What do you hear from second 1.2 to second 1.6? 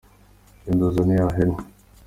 hene.